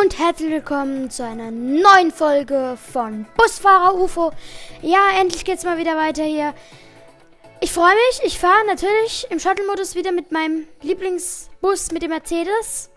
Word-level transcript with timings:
und 0.00 0.18
herzlich 0.18 0.50
willkommen 0.50 1.10
zu 1.10 1.26
einer 1.26 1.50
neuen 1.50 2.10
Folge 2.10 2.78
von 2.90 3.26
Busfahrer 3.36 3.94
UFO. 3.96 4.32
Ja, 4.80 5.04
endlich 5.18 5.44
geht's 5.44 5.64
mal 5.64 5.76
wieder 5.76 5.94
weiter 5.94 6.24
hier. 6.24 6.54
Ich 7.60 7.70
freue 7.70 7.94
mich. 7.94 8.20
Ich 8.24 8.38
fahre 8.38 8.66
natürlich 8.66 9.26
im 9.28 9.38
Shuttle-Modus 9.38 9.94
wieder 9.96 10.10
mit 10.10 10.32
meinem 10.32 10.66
Lieblingsbus 10.80 11.92
mit 11.92 12.02
dem 12.02 12.10
Mercedes. 12.10 12.90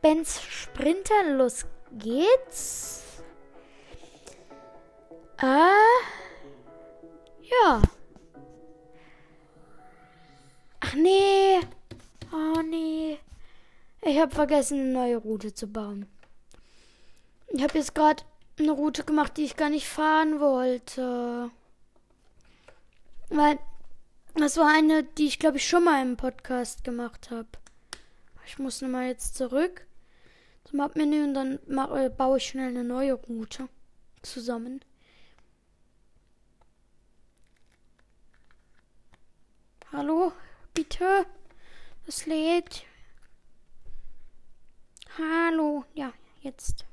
Benz 0.00 0.40
Sprinter. 0.40 1.22
Los 1.36 1.66
geht's. 1.92 3.04
Äh. 5.40 5.68
Ja. 7.42 7.82
Ach 10.80 10.94
nee. 10.94 11.31
Ich 14.12 14.18
habe 14.18 14.34
vergessen, 14.34 14.78
eine 14.78 14.92
neue 14.92 15.16
Route 15.16 15.54
zu 15.54 15.66
bauen. 15.66 16.04
Ich 17.48 17.62
habe 17.62 17.78
jetzt 17.78 17.94
gerade 17.94 18.22
eine 18.58 18.72
Route 18.72 19.04
gemacht, 19.04 19.38
die 19.38 19.44
ich 19.44 19.56
gar 19.56 19.70
nicht 19.70 19.88
fahren 19.88 20.38
wollte. 20.38 21.50
Weil 23.30 23.58
das 24.34 24.58
war 24.58 24.68
eine, 24.68 25.02
die 25.02 25.28
ich 25.28 25.38
glaube 25.38 25.56
ich 25.56 25.66
schon 25.66 25.84
mal 25.84 26.02
im 26.02 26.18
Podcast 26.18 26.84
gemacht 26.84 27.30
habe. 27.30 27.48
Ich 28.46 28.58
muss 28.58 28.82
nochmal 28.82 29.06
jetzt 29.06 29.34
zurück 29.34 29.86
zum 30.64 30.82
Hauptmenü 30.82 31.24
und 31.24 31.32
dann 31.32 31.58
äh, 31.96 32.10
baue 32.10 32.36
ich 32.36 32.44
schnell 32.44 32.68
eine 32.68 32.84
neue 32.84 33.14
Route 33.14 33.70
zusammen. 34.20 34.84
Hallo, 39.90 40.34
bitte. 40.74 41.24
Das 42.04 42.26
lädt. 42.26 42.84
Hallo. 45.18 45.84
Ja, 45.92 46.10
jetzt. 46.40 46.86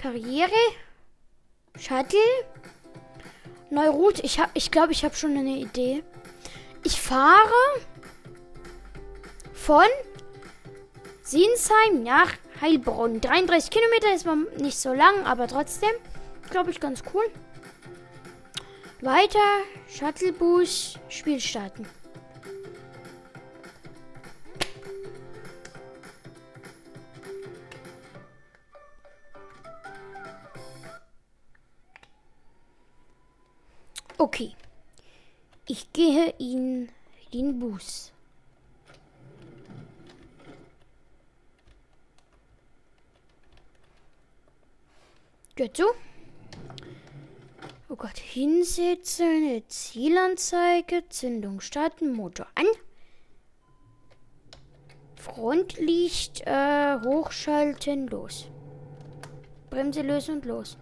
Karriere. 0.00 0.52
Shuttle. 1.76 2.20
Neue 3.70 3.90
Route. 3.90 4.22
Ich 4.22 4.38
habe, 4.38 4.52
ich 4.54 4.70
glaube, 4.70 4.92
ich 4.92 5.04
habe 5.04 5.16
schon 5.16 5.36
eine 5.36 5.58
Idee. 5.58 6.04
Ich 6.84 7.00
fahre 7.00 7.50
von 9.52 9.86
Sinsheim 11.24 12.04
nach 12.04 12.30
Heilbronn. 12.60 13.20
33 13.20 13.70
Kilometer 13.70 14.14
ist 14.14 14.24
mal 14.24 14.36
nicht 14.58 14.78
so 14.78 14.92
lang, 14.92 15.26
aber 15.26 15.48
trotzdem, 15.48 15.90
glaube 16.50 16.70
ich, 16.70 16.78
ganz 16.78 17.02
cool. 17.12 17.24
Weiter, 19.04 19.64
Shuttlebus, 19.86 20.98
Spiel 21.10 21.38
starten. 21.38 21.86
Okay. 34.16 34.56
Ich 35.66 35.92
gehe 35.92 36.32
in 36.38 36.88
den 37.30 37.58
Bus. 37.58 38.10
So. 45.74 45.92
Oh 47.94 47.96
Gott, 47.96 48.18
hinsetzen, 48.18 49.62
Zielanzeige, 49.68 51.08
Zündung 51.10 51.60
starten, 51.60 52.12
Motor 52.12 52.48
an. 52.56 52.66
Frontlicht 55.14 56.42
äh, 56.44 56.98
hochschalten, 57.04 58.08
los. 58.08 58.50
Bremse 59.70 60.02
lösen 60.02 60.34
und 60.38 60.44
los. 60.44 60.76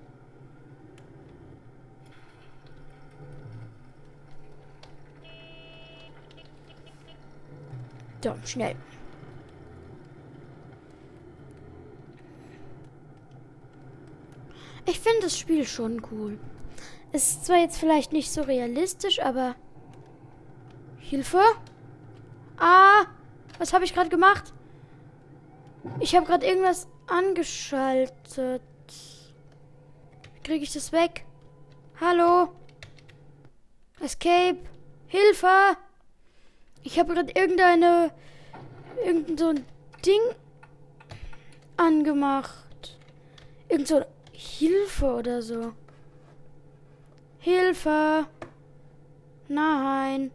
So, 8.25 8.35
schnell. 8.47 8.77
Ich 14.87 14.99
finde 14.99 15.25
das 15.25 15.37
Spiel 15.37 15.67
schon 15.67 16.01
cool. 16.11 16.39
Ist 17.13 17.45
zwar 17.45 17.59
jetzt 17.59 17.79
vielleicht 17.79 18.13
nicht 18.13 18.31
so 18.31 18.43
realistisch, 18.43 19.21
aber... 19.21 19.55
Hilfe? 20.99 21.43
Ah! 22.57 23.05
Was 23.59 23.75
habe 23.75 23.85
ich 23.85 23.95
gerade 23.95 24.09
gemacht? 24.09 24.53
Ich 26.01 26.17
habe 26.17 26.27
gerade 26.27 26.47
irgendwas 26.47 26.89
angeschaltet. 27.07 28.63
Kriege 30.43 30.65
ich 30.65 30.73
das 30.73 30.91
weg? 30.93 31.27
Hallo? 32.01 32.49
Escape? 34.01 34.59
Hilfe! 35.07 35.77
Ich 36.83 36.99
habe 36.99 37.15
gerade 37.15 37.33
irgendeine... 37.33 38.11
Irgend 39.05 39.39
so 39.39 39.49
ein 39.49 39.67
Ding 40.05 40.21
angemacht. 41.77 42.99
Irgend 43.69 43.89
so 43.89 44.03
Hilfe 44.33 45.15
oder 45.15 45.43
so. 45.43 45.73
Hilfe. 47.43 48.29
Nein. 49.49 50.31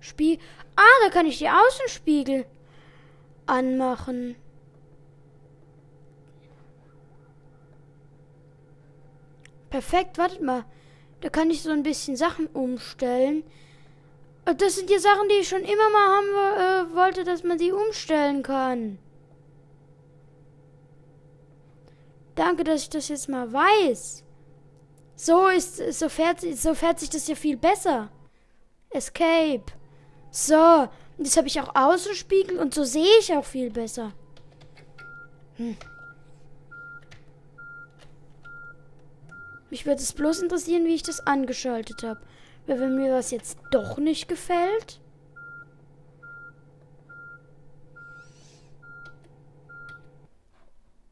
Spiel. 0.00 0.38
Ah, 0.74 0.98
da 1.04 1.10
kann 1.10 1.26
ich 1.26 1.38
die 1.38 1.48
Außenspiegel 1.48 2.44
anmachen. 3.46 4.34
Perfekt, 9.70 10.18
wartet 10.18 10.42
mal. 10.42 10.64
Da 11.20 11.28
kann 11.28 11.50
ich 11.50 11.62
so 11.62 11.70
ein 11.70 11.84
bisschen 11.84 12.16
Sachen 12.16 12.48
umstellen. 12.48 13.44
Das 14.44 14.74
sind 14.74 14.90
die 14.90 14.98
Sachen, 14.98 15.28
die 15.28 15.36
ich 15.36 15.48
schon 15.48 15.62
immer 15.62 15.90
mal 15.90 16.08
haben 16.16 16.90
äh, 16.90 16.96
wollte, 16.96 17.22
dass 17.22 17.44
man 17.44 17.60
sie 17.60 17.70
umstellen 17.70 18.42
kann. 18.42 18.98
Danke, 22.34 22.64
dass 22.64 22.82
ich 22.82 22.90
das 22.90 23.06
jetzt 23.06 23.28
mal 23.28 23.52
weiß. 23.52 24.24
So 25.16 25.48
ist, 25.48 25.76
so 25.92 26.08
fährt, 26.08 26.40
so 26.40 26.74
fährt 26.74 27.00
sich 27.00 27.10
das 27.10 27.28
ja 27.28 27.34
viel 27.34 27.56
besser. 27.56 28.10
Escape. 28.90 29.64
So. 30.30 30.88
Jetzt 31.18 31.36
habe 31.36 31.46
ich 31.46 31.60
auch 31.60 31.74
Außenspiegel 31.74 32.58
und 32.58 32.74
so 32.74 32.84
sehe 32.84 33.18
ich 33.20 33.32
auch 33.32 33.44
viel 33.44 33.70
besser. 33.70 34.12
Hm. 35.56 35.76
Mich 39.70 39.86
würde 39.86 40.02
es 40.02 40.12
bloß 40.12 40.42
interessieren, 40.42 40.84
wie 40.86 40.94
ich 40.94 41.02
das 41.02 41.26
angeschaltet 41.26 42.02
habe. 42.02 42.20
Weil 42.66 42.80
wenn 42.80 42.96
mir 42.96 43.14
was 43.14 43.30
jetzt 43.30 43.58
doch 43.70 43.98
nicht 43.98 44.28
gefällt. 44.28 45.00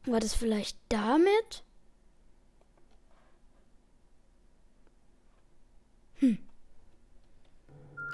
War 0.07 0.21
das 0.21 0.35
vielleicht 0.35 0.79
damit? 0.89 1.63
Hm. 6.17 6.39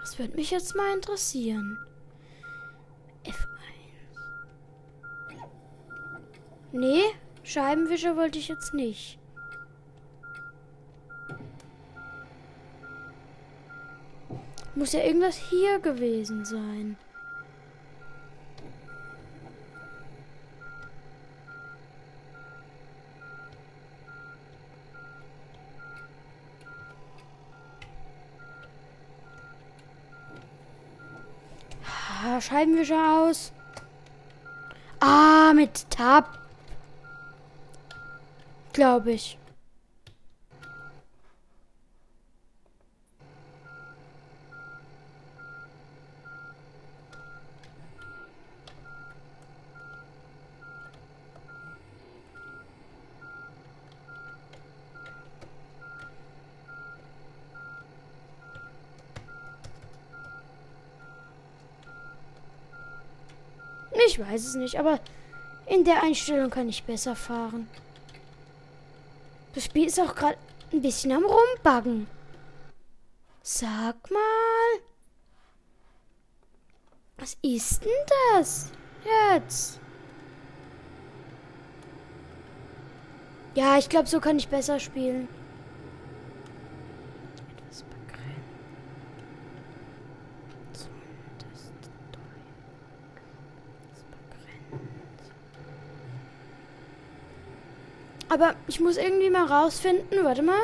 Das 0.06 0.20
würde 0.20 0.36
mich 0.36 0.52
jetzt 0.52 0.76
mal 0.76 0.94
interessieren. 0.94 1.84
F1. 3.24 3.34
Nee, 6.70 7.02
Scheibenwischer 7.42 8.16
wollte 8.16 8.38
ich 8.38 8.46
jetzt 8.46 8.72
nicht. 8.72 9.18
Muss 14.76 14.92
ja 14.92 15.02
irgendwas 15.02 15.34
hier 15.34 15.80
gewesen 15.80 16.44
sein. 16.44 16.96
Scheibenwischer 32.46 33.24
aus. 33.24 33.52
Ah, 35.00 35.52
mit 35.52 35.90
Tab. 35.90 36.38
Glaube 38.72 39.12
ich. 39.12 39.36
Ich 64.06 64.20
weiß 64.20 64.46
es 64.46 64.54
nicht, 64.54 64.78
aber 64.78 65.00
in 65.66 65.84
der 65.84 66.02
Einstellung 66.02 66.50
kann 66.50 66.68
ich 66.68 66.84
besser 66.84 67.16
fahren. 67.16 67.68
Das 69.54 69.64
Spiel 69.64 69.86
ist 69.86 69.98
auch 69.98 70.14
gerade 70.14 70.38
ein 70.72 70.82
bisschen 70.82 71.12
am 71.12 71.24
Rumbaggen. 71.24 72.06
Sag 73.42 74.10
mal. 74.10 74.80
Was 77.18 77.36
ist 77.42 77.84
denn 77.84 77.90
das? 78.34 78.70
Jetzt. 79.32 79.80
Ja, 83.54 83.78
ich 83.78 83.88
glaube, 83.88 84.06
so 84.06 84.20
kann 84.20 84.36
ich 84.36 84.48
besser 84.48 84.78
spielen. 84.78 85.28
Aber 98.36 98.54
ich 98.66 98.80
muss 98.80 98.98
irgendwie 98.98 99.30
mal 99.30 99.46
rausfinden. 99.46 100.22
Warte 100.22 100.42
mal. 100.42 100.60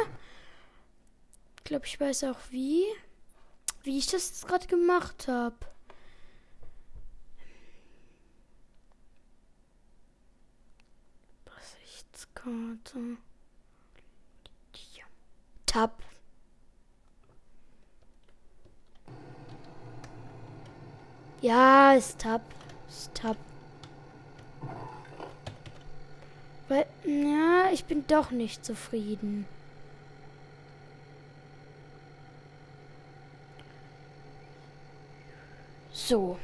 Ich 1.56 1.64
glaube, 1.64 1.86
ich 1.86 1.98
weiß 1.98 2.24
auch 2.24 2.36
wie. 2.50 2.84
Wie 3.82 3.96
ich 3.96 4.08
das 4.08 4.46
gerade 4.46 4.66
gemacht 4.66 5.26
habe. 5.26 5.56
Übersichtskarte. 11.46 13.16
Tab. 15.64 16.02
Ja, 21.40 21.94
ist 21.94 22.19
Tab. 22.19 22.42
Ist 22.86 23.14
Tab. 23.14 23.38
Weil, 26.72 26.86
ja, 27.04 27.70
ich 27.70 27.84
bin 27.84 28.06
doch 28.06 28.30
nicht 28.30 28.64
zufrieden. 28.64 29.46
So. 35.92 36.38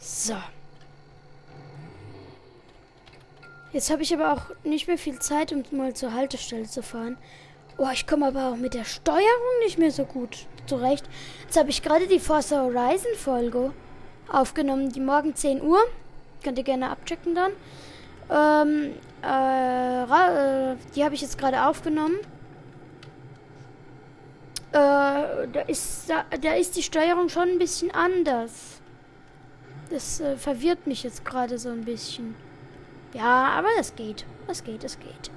So. 0.00 0.34
Jetzt 3.72 3.90
habe 3.90 4.02
ich 4.02 4.12
aber 4.12 4.32
auch 4.32 4.46
nicht 4.64 4.88
mehr 4.88 4.98
viel 4.98 5.20
Zeit, 5.20 5.52
um 5.52 5.62
mal 5.70 5.94
zur 5.94 6.12
Haltestelle 6.12 6.64
zu 6.68 6.82
fahren. 6.82 7.16
Oh, 7.78 7.88
ich 7.92 8.08
komme 8.08 8.26
aber 8.26 8.48
auch 8.48 8.56
mit 8.56 8.74
der 8.74 8.84
Steuerung 8.84 9.22
nicht 9.64 9.78
mehr 9.78 9.92
so 9.92 10.04
gut 10.04 10.46
zurecht. 10.66 11.08
Jetzt 11.44 11.56
habe 11.56 11.70
ich 11.70 11.82
gerade 11.82 12.08
die 12.08 12.18
Forza 12.18 12.62
Horizon 12.62 13.14
Folge 13.16 13.72
aufgenommen, 14.28 14.90
die 14.90 15.00
morgen 15.00 15.36
10 15.36 15.62
Uhr. 15.62 15.78
Könnt 16.42 16.58
ihr 16.58 16.64
gerne 16.64 16.90
abchecken 16.90 17.36
dann. 17.36 17.52
Ähm, 18.32 18.94
äh, 19.22 20.02
äh, 20.72 20.76
die 20.96 21.04
habe 21.04 21.14
ich 21.14 21.20
jetzt 21.20 21.36
gerade 21.36 21.66
aufgenommen. 21.66 22.16
Äh, 24.72 24.78
da 25.52 25.60
ist, 25.66 26.08
da, 26.08 26.24
da, 26.40 26.54
ist 26.54 26.76
die 26.76 26.82
Steuerung 26.82 27.28
schon 27.28 27.48
ein 27.48 27.58
bisschen 27.58 27.90
anders. 27.90 28.80
Das 29.90 30.20
äh, 30.20 30.36
verwirrt 30.36 30.86
mich 30.86 31.02
jetzt 31.02 31.26
gerade 31.26 31.58
so 31.58 31.68
ein 31.68 31.84
bisschen. 31.84 32.34
Ja, 33.12 33.50
aber 33.50 33.68
das 33.76 33.94
geht. 33.94 34.24
Das 34.46 34.64
geht, 34.64 34.82
das 34.82 34.98
geht. 34.98 35.30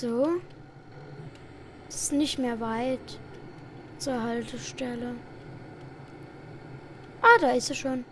So. 0.00 0.28
Ist 1.88 2.12
nicht 2.12 2.38
mehr 2.38 2.60
weit 2.60 3.18
zur 3.98 4.22
Haltestelle. 4.22 5.14
Ah, 7.22 7.38
da 7.40 7.52
ist 7.52 7.68
sie 7.68 7.74
schon. 7.74 8.04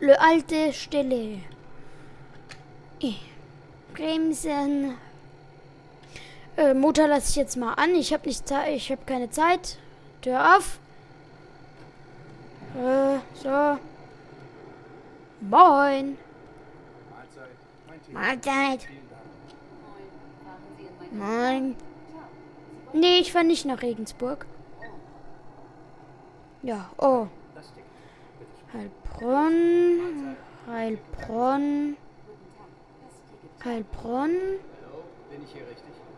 Le 0.00 0.20
alte 0.20 0.72
Stelle. 0.72 1.38
Bremsen. 3.94 4.96
Äh, 6.56 6.74
Motor 6.74 7.06
lasse 7.06 7.30
ich 7.30 7.36
jetzt 7.36 7.56
mal 7.56 7.74
an. 7.74 7.94
Ich 7.94 8.12
habe 8.12 8.26
nicht 8.26 8.48
Zeit. 8.48 8.74
Ich 8.74 8.90
habe 8.90 9.02
keine 9.06 9.30
Zeit. 9.30 9.78
Tür 10.20 10.56
auf. 10.56 10.80
Äh, 12.74 13.20
so. 13.34 13.78
Moin. 15.42 16.18
Mahlzeit. 17.08 18.12
Mahlzeit. 18.12 18.88
Nein. 21.10 21.76
Nee, 22.92 23.18
ich 23.20 23.32
fahre 23.32 23.44
nicht 23.44 23.64
nach 23.64 23.82
Regensburg. 23.82 24.46
Ja, 26.62 26.90
oh. 26.98 27.26
Heilbronn. 28.72 30.36
Heilbronn. 30.66 31.96
Heilbronn. 33.64 34.30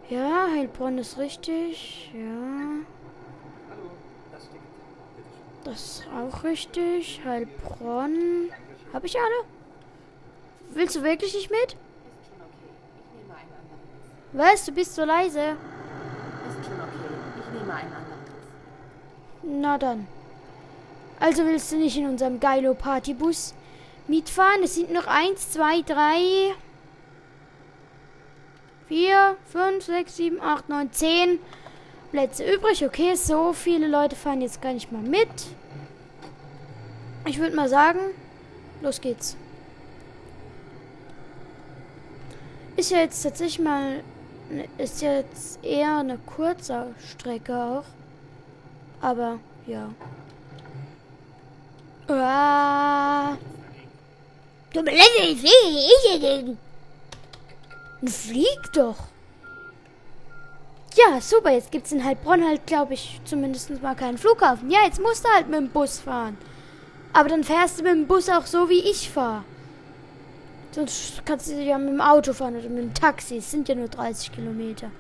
Ja, 0.09 0.49
Heilbronn 0.51 0.99
ist 0.99 1.19
richtig. 1.19 2.13
Ja. 2.15 2.85
Das 5.65 6.01
ist 6.01 6.09
auch 6.15 6.45
richtig. 6.45 7.23
Heilbronn. 7.25 8.51
Habe 8.93 9.07
ich 9.07 9.17
alle? 9.19 9.45
Willst 10.71 10.97
du 10.97 11.03
wirklich 11.03 11.35
nicht 11.35 11.51
mit? 11.51 11.61
Ist 11.61 11.69
schon 11.69 12.41
okay. 12.41 12.69
Ich 13.07 13.17
nehme 13.17 13.35
einen 13.35 13.53
anderen 13.53 13.81
Bus. 13.91 14.22
Was? 14.33 14.65
Du 14.65 14.73
bist 14.73 14.95
so 14.95 15.05
leise. 15.05 15.41
Ist 15.41 16.67
schon 16.67 16.81
okay. 16.81 17.15
Ich 17.39 17.61
nehme 17.61 17.75
einen 17.75 17.93
anderen 17.93 18.21
Bus. 18.25 19.61
Na 19.61 19.79
dann. 19.79 20.07
Also 21.21 21.45
willst 21.45 21.71
du 21.71 21.77
nicht 21.77 21.97
in 21.97 22.07
unserem 22.09 22.41
geilo 22.41 22.75
Partybus 22.75 23.55
mitfahren? 24.09 24.63
Es 24.65 24.75
sind 24.75 24.93
noch 24.93 25.07
eins, 25.07 25.51
zwei, 25.51 25.83
drei, 25.83 26.55
vier, 28.89 29.37
fünf, 29.47 29.85
sechs, 29.85 30.17
sieben, 30.17 30.41
acht, 30.41 30.69
neun, 30.69 30.91
zehn 30.93 31.39
Plätze 32.11 32.45
übrig. 32.45 32.85
Okay, 32.85 33.15
so 33.15 33.53
viele 33.53 33.87
Leute 33.87 34.17
fahren 34.17 34.41
jetzt 34.41 34.61
gar 34.61 34.73
nicht 34.73 34.91
mal 34.91 35.03
mit. 35.03 35.29
Ich 37.25 37.39
würde 37.39 37.55
mal 37.55 37.69
sagen, 37.69 38.01
los 38.81 39.01
geht's. 39.01 39.37
Ist 42.77 42.91
ja 42.91 42.99
jetzt 42.99 43.23
tatsächlich 43.23 43.61
mal, 43.61 44.03
ist 44.79 45.03
jetzt 45.03 45.65
eher 45.65 45.99
eine 45.99 46.19
kurze 46.19 46.95
Strecke 47.11 47.57
auch. 47.57 47.85
Aber 49.01 49.39
ja. 49.67 49.89
Du 54.73 54.83
belässt 54.83 55.11
ich. 55.19 55.41
Flieg 58.11 58.73
doch. 58.75 58.97
Ja, 60.95 61.21
super. 61.21 61.51
Jetzt 61.51 61.71
gibt's 61.71 61.93
in 61.93 62.05
Heilbronn 62.05 62.45
halt, 62.45 62.67
glaube 62.67 62.95
ich, 62.95 63.21
zumindest 63.25 63.71
mal 63.83 63.95
keinen 63.95 64.19
Flughafen. 64.19 64.71
Ja, 64.71 64.81
jetzt 64.85 65.01
musst 65.01 65.25
du 65.25 65.29
halt 65.31 65.49
mit 65.49 65.59
dem 65.59 65.71
Bus 65.71 66.01
fahren. 66.01 66.37
Aber 67.13 67.29
dann 67.29 67.45
fährst 67.45 67.79
du 67.79 67.83
mit 67.83 67.93
dem 67.93 68.07
Bus 68.07 68.29
auch 68.29 68.47
so, 68.47 68.69
wie 68.69 68.81
ich 68.81 69.11
fahre. 69.11 69.45
Sonst 70.75 71.27
kannst 71.27 71.49
du 71.49 71.63
ja 71.63 71.77
mit 71.77 71.91
dem 71.91 72.01
Auto 72.01 72.33
fahren 72.33 72.57
oder 72.57 72.71
mit 72.71 72.79
dem 72.79 72.95
Taxi. 72.95 73.37
Es 73.37 73.51
sind 73.51 73.69
ja 73.69 73.75
nur 73.75 73.89
30 73.89 74.33
Kilometer. 74.33 74.91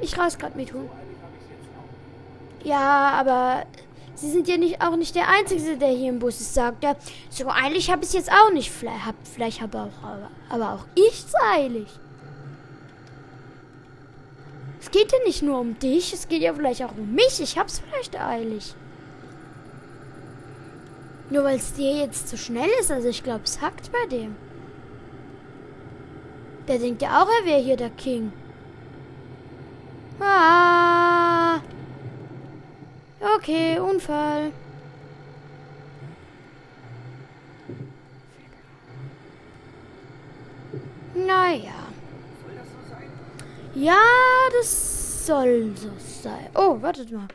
Ich 0.00 0.18
raus 0.18 0.36
gerade 0.36 0.56
mit 0.56 0.72
Huhn. 0.72 0.97
Ja, 2.64 3.12
aber 3.12 3.64
Sie 4.20 4.28
sind 4.32 4.48
ja 4.48 4.56
nicht 4.56 4.82
auch 4.82 4.96
nicht 4.96 5.14
der 5.14 5.28
Einzige, 5.28 5.76
der 5.76 5.90
hier 5.90 6.08
im 6.08 6.18
Bus 6.18 6.40
ist, 6.40 6.52
sagt 6.52 6.82
er. 6.82 6.96
So 7.30 7.48
eilig 7.48 7.88
habe 7.88 8.02
ich 8.02 8.08
es 8.08 8.14
jetzt 8.14 8.32
auch 8.32 8.52
nicht. 8.52 8.68
Vielleicht 8.68 9.06
habe 9.06 9.16
vielleicht 9.22 9.62
hab 9.62 9.76
auch, 9.76 10.02
aber, 10.02 10.30
aber 10.48 10.72
auch 10.72 10.86
ich 10.96 11.24
es 11.24 11.32
eilig. 11.54 11.86
Es 14.80 14.90
geht 14.90 15.12
ja 15.12 15.18
nicht 15.24 15.42
nur 15.42 15.60
um 15.60 15.78
dich, 15.78 16.12
es 16.12 16.26
geht 16.26 16.42
ja 16.42 16.52
vielleicht 16.52 16.82
auch 16.82 16.96
um 16.98 17.14
mich. 17.14 17.40
Ich 17.40 17.56
hab's 17.56 17.78
vielleicht 17.78 18.18
eilig. 18.18 18.74
Nur 21.30 21.44
weil 21.44 21.58
es 21.58 21.74
dir 21.74 21.98
jetzt 21.98 22.28
zu 22.28 22.36
schnell 22.36 22.70
ist, 22.80 22.90
also 22.90 23.06
ich 23.08 23.22
glaube, 23.22 23.44
es 23.44 23.60
hackt 23.60 23.92
bei 23.92 24.06
dem. 24.10 24.34
Der 26.66 26.78
denkt 26.78 27.02
ja 27.02 27.22
auch, 27.22 27.28
er 27.40 27.46
wäre 27.46 27.62
hier 27.62 27.76
der 27.76 27.90
King. 27.90 28.32
Ah. 30.18 30.87
Okay, 33.20 33.78
Unfall. 33.80 34.52
Naja. 41.14 41.88
Soll? 42.44 43.82
Ja, 43.82 44.04
das 44.52 45.26
soll 45.26 45.76
so 45.76 45.90
sein. 45.98 46.48
Oh, 46.54 46.80
wartet 46.80 47.10
mal. 47.10 47.28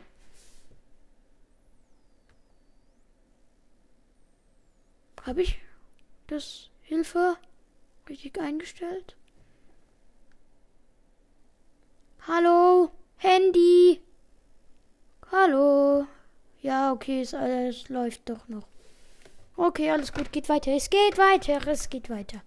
Habe 5.22 5.42
ich 5.42 5.58
das 6.26 6.70
Hilfe 6.82 7.36
richtig 8.08 8.38
eingestellt? 8.38 9.16
Hallo, 12.26 12.90
Handy. 13.16 14.00
Hallo. 15.32 16.06
Ja, 16.60 16.92
okay, 16.92 17.22
es 17.22 17.34
alles 17.34 17.88
läuft 17.88 18.28
doch 18.28 18.48
noch. 18.48 18.66
Okay, 19.56 19.90
alles 19.90 20.12
gut, 20.12 20.32
geht 20.32 20.48
weiter. 20.48 20.72
Es 20.72 20.90
geht 20.90 21.18
weiter, 21.18 21.66
es 21.66 21.88
geht 21.88 22.10
weiter. 22.10 22.42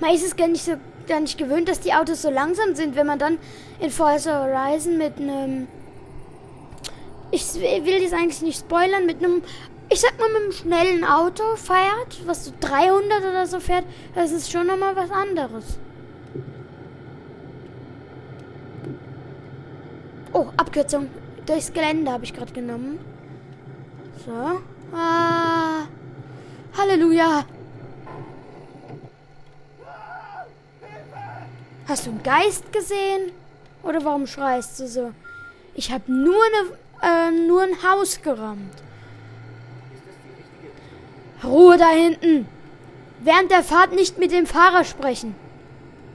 Man 0.00 0.14
ist 0.14 0.24
es 0.24 0.36
gar 0.36 0.48
nicht 0.48 0.64
so 0.64 0.76
gar 1.06 1.20
nicht 1.20 1.38
gewöhnt, 1.38 1.68
dass 1.68 1.80
die 1.80 1.94
Autos 1.94 2.22
so 2.22 2.30
langsam 2.30 2.74
sind, 2.74 2.94
wenn 2.94 3.06
man 3.06 3.18
dann 3.18 3.38
in 3.80 3.90
Forza 3.90 4.44
Horizon 4.44 4.98
mit 4.98 5.16
einem 5.16 5.66
ich 7.30 7.54
will 7.54 8.02
das 8.02 8.12
eigentlich 8.12 8.42
nicht 8.42 8.60
spoilern, 8.60 9.06
mit 9.06 9.18
einem 9.18 9.42
ich 9.88 10.00
sag 10.00 10.18
mal 10.18 10.28
mit 10.28 10.42
einem 10.42 10.52
schnellen 10.52 11.04
Auto 11.04 11.56
fährt, 11.56 12.26
was 12.26 12.44
so 12.44 12.52
300 12.60 13.20
oder 13.20 13.46
so 13.46 13.58
fährt, 13.58 13.84
das 14.14 14.32
ist 14.32 14.50
schon 14.50 14.66
nochmal 14.66 14.94
was 14.96 15.10
anderes. 15.10 15.78
Oh, 20.38 20.46
Abkürzung. 20.56 21.10
Durchs 21.46 21.72
Gelände 21.72 22.12
habe 22.12 22.24
ich 22.24 22.32
gerade 22.32 22.52
genommen. 22.52 23.00
So. 24.24 24.60
Ah. 24.96 25.88
Halleluja. 26.76 27.44
Hast 31.88 32.06
du 32.06 32.10
einen 32.10 32.22
Geist 32.22 32.72
gesehen? 32.72 33.32
Oder 33.82 34.04
warum 34.04 34.28
schreist 34.28 34.78
du 34.78 34.86
so? 34.86 35.10
Ich 35.74 35.90
habe 35.90 36.12
nur, 36.12 36.44
äh, 37.02 37.32
nur 37.32 37.62
ein 37.62 37.82
Haus 37.82 38.22
gerammt. 38.22 38.76
Ruhe 41.42 41.78
da 41.78 41.88
hinten. 41.88 42.46
Während 43.24 43.50
der 43.50 43.64
Fahrt 43.64 43.92
nicht 43.92 44.18
mit 44.18 44.30
dem 44.30 44.46
Fahrer 44.46 44.84
sprechen. 44.84 45.34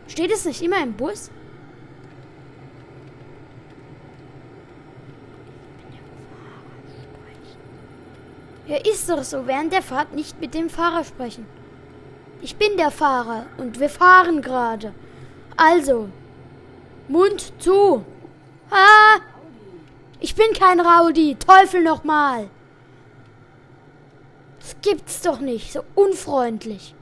Steht 0.07 0.31
es 0.31 0.45
nicht 0.45 0.61
immer 0.61 0.81
im 0.81 0.93
Bus? 0.93 1.29
Ja, 8.65 8.77
ist 8.77 9.09
doch 9.09 9.23
so. 9.23 9.47
Während 9.47 9.73
der 9.73 9.81
Fahrt 9.81 10.13
nicht 10.13 10.39
mit 10.39 10.53
dem 10.53 10.69
Fahrer 10.69 11.03
sprechen. 11.03 11.45
Ich 12.41 12.55
bin 12.57 12.77
der 12.77 12.91
Fahrer 12.91 13.45
und 13.57 13.79
wir 13.79 13.89
fahren 13.89 14.41
gerade. 14.41 14.93
Also, 15.55 16.09
Mund 17.07 17.53
zu. 17.59 18.05
Ah, 18.69 19.19
ich 20.19 20.35
bin 20.35 20.53
kein 20.53 20.79
Rowdy. 20.79 21.35
Teufel 21.35 21.83
nochmal. 21.83 22.49
Das 24.59 24.75
gibt's 24.81 25.21
doch 25.21 25.39
nicht. 25.39 25.73
So 25.73 25.83
unfreundlich. 25.95 26.95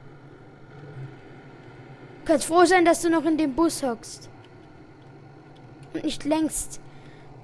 Du 2.20 2.24
kannst 2.32 2.46
froh 2.46 2.64
sein, 2.64 2.84
dass 2.84 3.02
du 3.02 3.10
noch 3.10 3.24
in 3.24 3.38
dem 3.38 3.54
Bus 3.54 3.82
hockst. 3.82 4.28
Und 5.92 6.04
nicht 6.04 6.24
längst. 6.24 6.80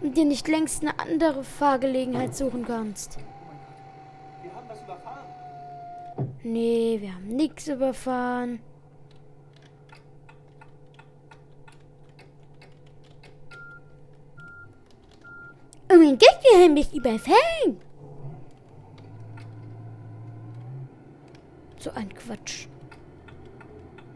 Und 0.01 0.17
dir 0.17 0.25
nicht 0.25 0.47
längst 0.47 0.83
eine 0.83 0.99
andere 0.99 1.43
Fahrgelegenheit 1.43 2.37
suchen 2.37 2.65
kannst. 2.65 3.19
Wir 4.43 4.55
haben 4.55 4.69
das 4.69 4.81
überfahren. 4.83 5.27
Nee, 6.43 6.99
wir 7.01 7.15
haben 7.15 7.29
nichts 7.29 7.69
überfahren. 7.69 8.61
Oh 15.91 15.97
mein 15.97 16.19
Gott, 16.19 16.39
wir 16.43 16.65
haben 16.65 16.75
mich 16.75 16.95
überfallen. 16.95 17.81
So 21.79 21.91
ein 21.93 22.13
Quatsch. 22.15 22.67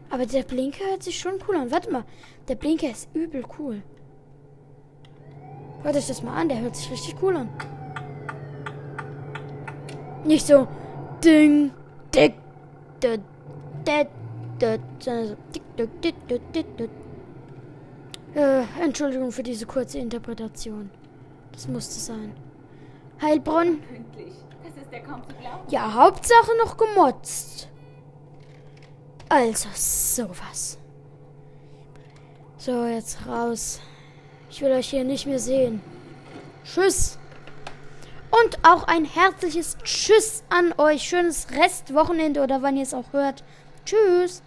Aber 0.09 0.25
der 0.25 0.43
Blinker 0.43 0.85
hört 0.85 1.03
sich 1.03 1.17
schon 1.19 1.39
cool 1.47 1.55
an. 1.55 1.71
Warte 1.71 1.91
mal, 1.91 2.05
der 2.47 2.55
Blinker 2.55 2.91
ist 2.91 3.09
übel 3.15 3.43
cool. 3.57 3.81
Hört 5.81 5.95
euch 5.95 6.07
das 6.07 6.21
mal 6.21 6.35
an, 6.39 6.49
der 6.49 6.61
hört 6.61 6.75
sich 6.75 6.91
richtig 6.91 7.15
cool 7.21 7.35
an. 7.35 7.49
Nicht 10.23 10.45
so 10.45 10.67
ding, 11.23 11.71
Äh, 18.35 18.63
Entschuldigung 18.81 19.31
für 19.31 19.43
diese 19.43 19.65
kurze 19.65 19.99
Interpretation. 19.99 20.89
Das 21.51 21.67
musste 21.67 21.99
sein. 21.99 22.33
Heilbronn? 23.21 23.79
Pünktlich. 23.81 24.33
Das 24.63 24.83
ist 24.83 24.91
ja 24.91 24.99
kaum 24.99 25.21
zu 25.27 25.35
glauben. 25.35 25.69
Ja, 25.69 25.93
Hauptsache 25.93 26.51
noch 26.63 26.77
gemotzt. 26.77 27.69
Also, 29.29 29.69
sowas. 29.73 30.77
So, 32.57 32.85
jetzt 32.85 33.25
raus. 33.27 33.81
Ich 34.49 34.61
will 34.61 34.71
euch 34.71 34.89
hier 34.89 35.03
nicht 35.03 35.25
mehr 35.25 35.39
sehen. 35.39 35.81
Tschüss. 36.63 37.19
Und 38.41 38.57
auch 38.63 38.87
ein 38.87 39.05
herzliches 39.05 39.77
Tschüss 39.83 40.43
an 40.49 40.73
euch. 40.79 41.03
Schönes 41.03 41.47
Restwochenende 41.51 42.41
oder 42.41 42.63
wann 42.63 42.77
ihr 42.77 42.81
es 42.81 42.95
auch 42.95 43.13
hört. 43.13 43.43
Tschüss. 43.85 44.41